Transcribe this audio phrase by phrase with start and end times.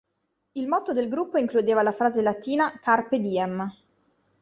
[0.55, 3.71] Il motto del gruppo includeva la frase latina "Carpe diem!